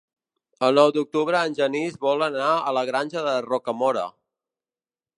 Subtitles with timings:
[0.67, 4.11] El nou d'octubre en Genís vol anar a la Granja de Rocamora.